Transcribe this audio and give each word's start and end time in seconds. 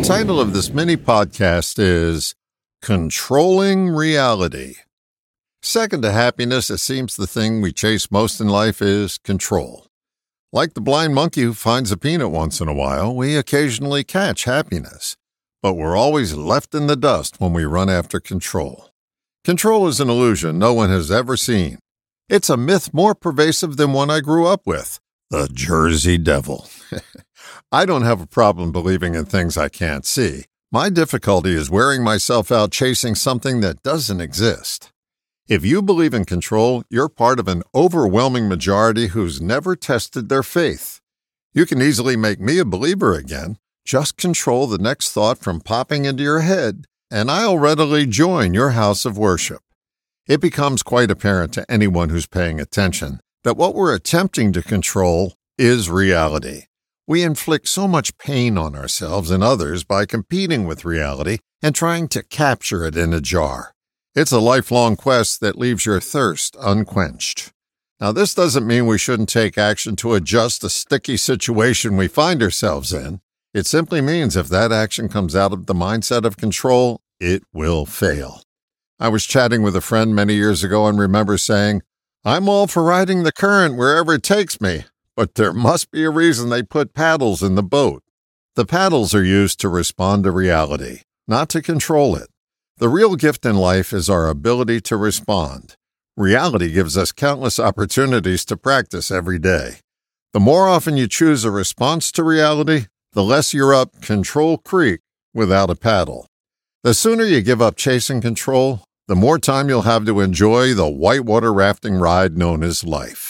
The 0.00 0.06
title 0.06 0.40
of 0.40 0.54
this 0.54 0.72
mini 0.72 0.96
podcast 0.96 1.78
is 1.78 2.34
Controlling 2.80 3.90
Reality. 3.90 4.76
Second 5.62 6.00
to 6.00 6.10
happiness, 6.10 6.70
it 6.70 6.78
seems 6.78 7.14
the 7.14 7.26
thing 7.26 7.60
we 7.60 7.70
chase 7.70 8.10
most 8.10 8.40
in 8.40 8.48
life 8.48 8.80
is 8.80 9.18
control. 9.18 9.88
Like 10.54 10.72
the 10.72 10.80
blind 10.80 11.14
monkey 11.14 11.42
who 11.42 11.52
finds 11.52 11.92
a 11.92 11.98
peanut 11.98 12.30
once 12.30 12.62
in 12.62 12.66
a 12.66 12.72
while, 12.72 13.14
we 13.14 13.36
occasionally 13.36 14.02
catch 14.02 14.44
happiness, 14.44 15.18
but 15.62 15.74
we're 15.74 15.94
always 15.94 16.34
left 16.34 16.74
in 16.74 16.86
the 16.86 16.96
dust 16.96 17.38
when 17.38 17.52
we 17.52 17.64
run 17.66 17.90
after 17.90 18.20
control. 18.20 18.88
Control 19.44 19.86
is 19.86 20.00
an 20.00 20.08
illusion 20.08 20.58
no 20.58 20.72
one 20.72 20.88
has 20.88 21.10
ever 21.10 21.36
seen. 21.36 21.78
It's 22.26 22.48
a 22.48 22.56
myth 22.56 22.94
more 22.94 23.14
pervasive 23.14 23.76
than 23.76 23.92
one 23.92 24.10
I 24.10 24.20
grew 24.20 24.46
up 24.46 24.66
with 24.66 24.98
the 25.28 25.46
Jersey 25.52 26.16
Devil. 26.16 26.70
I 27.72 27.86
don't 27.86 28.02
have 28.02 28.20
a 28.20 28.26
problem 28.26 28.72
believing 28.72 29.14
in 29.14 29.26
things 29.26 29.56
I 29.56 29.68
can't 29.68 30.04
see. 30.04 30.46
My 30.72 30.90
difficulty 30.90 31.54
is 31.54 31.70
wearing 31.70 32.02
myself 32.02 32.50
out 32.50 32.72
chasing 32.72 33.14
something 33.14 33.60
that 33.60 33.84
doesn't 33.84 34.20
exist. 34.20 34.90
If 35.46 35.64
you 35.64 35.80
believe 35.80 36.12
in 36.12 36.24
control, 36.24 36.82
you're 36.90 37.08
part 37.08 37.38
of 37.38 37.46
an 37.46 37.62
overwhelming 37.72 38.48
majority 38.48 39.08
who's 39.08 39.40
never 39.40 39.76
tested 39.76 40.28
their 40.28 40.42
faith. 40.42 41.00
You 41.52 41.64
can 41.64 41.80
easily 41.80 42.16
make 42.16 42.40
me 42.40 42.58
a 42.58 42.64
believer 42.64 43.14
again. 43.14 43.56
Just 43.84 44.16
control 44.16 44.66
the 44.66 44.78
next 44.78 45.12
thought 45.12 45.38
from 45.38 45.60
popping 45.60 46.06
into 46.06 46.24
your 46.24 46.40
head, 46.40 46.86
and 47.08 47.30
I'll 47.30 47.58
readily 47.58 48.04
join 48.04 48.52
your 48.52 48.70
house 48.70 49.04
of 49.04 49.16
worship. 49.16 49.62
It 50.26 50.40
becomes 50.40 50.82
quite 50.82 51.10
apparent 51.10 51.54
to 51.54 51.70
anyone 51.70 52.08
who's 52.08 52.26
paying 52.26 52.58
attention 52.58 53.20
that 53.44 53.56
what 53.56 53.76
we're 53.76 53.94
attempting 53.94 54.52
to 54.54 54.62
control 54.62 55.34
is 55.56 55.88
reality. 55.88 56.64
We 57.10 57.24
inflict 57.24 57.66
so 57.66 57.88
much 57.88 58.16
pain 58.18 58.56
on 58.56 58.76
ourselves 58.76 59.32
and 59.32 59.42
others 59.42 59.82
by 59.82 60.06
competing 60.06 60.64
with 60.64 60.84
reality 60.84 61.38
and 61.60 61.74
trying 61.74 62.06
to 62.06 62.22
capture 62.22 62.84
it 62.84 62.96
in 62.96 63.12
a 63.12 63.20
jar. 63.20 63.74
It's 64.14 64.30
a 64.30 64.38
lifelong 64.38 64.94
quest 64.94 65.40
that 65.40 65.58
leaves 65.58 65.84
your 65.84 65.98
thirst 65.98 66.56
unquenched. 66.60 67.50
Now, 68.00 68.12
this 68.12 68.32
doesn't 68.32 68.64
mean 68.64 68.86
we 68.86 68.96
shouldn't 68.96 69.28
take 69.28 69.58
action 69.58 69.96
to 69.96 70.14
adjust 70.14 70.60
the 70.60 70.70
sticky 70.70 71.16
situation 71.16 71.96
we 71.96 72.06
find 72.06 72.44
ourselves 72.44 72.92
in. 72.92 73.20
It 73.52 73.66
simply 73.66 74.00
means 74.00 74.36
if 74.36 74.46
that 74.46 74.70
action 74.70 75.08
comes 75.08 75.34
out 75.34 75.52
of 75.52 75.66
the 75.66 75.74
mindset 75.74 76.24
of 76.24 76.36
control, 76.36 77.00
it 77.18 77.42
will 77.52 77.86
fail. 77.86 78.44
I 79.00 79.08
was 79.08 79.26
chatting 79.26 79.62
with 79.62 79.74
a 79.74 79.80
friend 79.80 80.14
many 80.14 80.34
years 80.34 80.62
ago 80.62 80.86
and 80.86 80.96
remember 80.96 81.38
saying, 81.38 81.82
I'm 82.24 82.48
all 82.48 82.68
for 82.68 82.84
riding 82.84 83.24
the 83.24 83.32
current 83.32 83.76
wherever 83.76 84.14
it 84.14 84.22
takes 84.22 84.60
me, 84.60 84.84
but 85.20 85.34
there 85.34 85.52
must 85.52 85.90
be 85.90 86.02
a 86.02 86.08
reason 86.08 86.48
they 86.48 86.62
put 86.62 86.94
paddles 86.94 87.42
in 87.42 87.54
the 87.54 87.62
boat. 87.62 88.02
The 88.56 88.64
paddles 88.64 89.14
are 89.14 89.22
used 89.22 89.60
to 89.60 89.68
respond 89.68 90.24
to 90.24 90.30
reality, 90.30 91.00
not 91.28 91.50
to 91.50 91.60
control 91.60 92.16
it. 92.16 92.30
The 92.78 92.88
real 92.88 93.16
gift 93.16 93.44
in 93.44 93.56
life 93.56 93.92
is 93.92 94.08
our 94.08 94.30
ability 94.30 94.80
to 94.80 94.96
respond. 94.96 95.76
Reality 96.16 96.72
gives 96.72 96.96
us 96.96 97.12
countless 97.12 97.58
opportunities 97.58 98.46
to 98.46 98.56
practice 98.56 99.10
every 99.10 99.38
day. 99.38 99.80
The 100.32 100.40
more 100.40 100.66
often 100.66 100.96
you 100.96 101.06
choose 101.06 101.44
a 101.44 101.50
response 101.50 102.10
to 102.12 102.24
reality, 102.24 102.86
the 103.12 103.22
less 103.22 103.52
you're 103.52 103.74
up 103.74 104.00
Control 104.00 104.56
Creek 104.56 105.00
without 105.34 105.68
a 105.68 105.76
paddle. 105.76 106.28
The 106.82 106.94
sooner 106.94 107.24
you 107.24 107.42
give 107.42 107.60
up 107.60 107.76
chasing 107.76 108.22
control, 108.22 108.84
the 109.06 109.16
more 109.16 109.38
time 109.38 109.68
you'll 109.68 109.82
have 109.82 110.06
to 110.06 110.20
enjoy 110.20 110.72
the 110.72 110.88
whitewater 110.88 111.52
rafting 111.52 111.96
ride 111.96 112.38
known 112.38 112.62
as 112.62 112.84
life. 112.84 113.29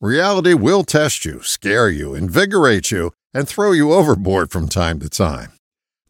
Reality 0.00 0.54
will 0.54 0.84
test 0.84 1.24
you, 1.24 1.42
scare 1.42 1.88
you, 1.88 2.14
invigorate 2.14 2.92
you, 2.92 3.10
and 3.34 3.48
throw 3.48 3.72
you 3.72 3.92
overboard 3.92 4.52
from 4.52 4.68
time 4.68 5.00
to 5.00 5.08
time. 5.08 5.52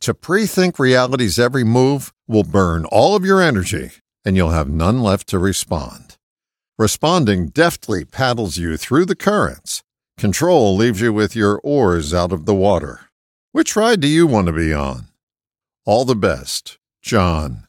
To 0.00 0.12
pre 0.12 0.44
think 0.44 0.78
reality's 0.78 1.38
every 1.38 1.64
move 1.64 2.12
will 2.26 2.44
burn 2.44 2.84
all 2.84 3.16
of 3.16 3.24
your 3.24 3.40
energy, 3.40 3.92
and 4.26 4.36
you'll 4.36 4.50
have 4.50 4.68
none 4.68 5.00
left 5.00 5.26
to 5.28 5.38
respond. 5.38 6.18
Responding 6.78 7.48
deftly 7.48 8.04
paddles 8.04 8.58
you 8.58 8.76
through 8.76 9.06
the 9.06 9.16
currents. 9.16 9.82
Control 10.18 10.76
leaves 10.76 11.00
you 11.00 11.12
with 11.12 11.34
your 11.34 11.58
oars 11.64 12.12
out 12.12 12.30
of 12.30 12.44
the 12.44 12.54
water. 12.54 13.08
Which 13.52 13.74
ride 13.74 14.00
do 14.00 14.08
you 14.08 14.26
want 14.26 14.48
to 14.48 14.52
be 14.52 14.72
on? 14.72 15.08
All 15.86 16.04
the 16.04 16.14
best, 16.14 16.76
John 17.00 17.67